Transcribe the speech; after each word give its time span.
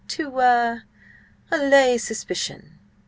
"To–ah–allay 0.07 1.99
suspicion." 1.99 2.79